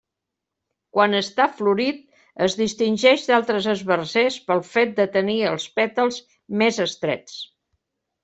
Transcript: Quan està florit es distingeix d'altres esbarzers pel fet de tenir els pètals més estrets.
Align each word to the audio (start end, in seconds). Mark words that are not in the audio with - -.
Quan 0.97 1.11
està 1.17 1.43
florit 1.59 1.99
es 2.45 2.55
distingeix 2.61 3.27
d'altres 3.27 3.67
esbarzers 3.75 4.39
pel 4.49 4.63
fet 4.71 4.97
de 5.01 5.07
tenir 5.19 5.37
els 5.53 5.69
pètals 5.79 6.19
més 6.63 6.81
estrets. 6.89 7.37